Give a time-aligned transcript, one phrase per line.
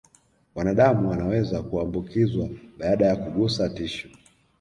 [0.55, 4.09] Wanadamu wanaweza kuambukizwa baada ya kugusa tishu